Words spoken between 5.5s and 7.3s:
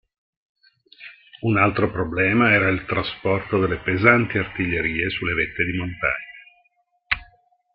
di montagne.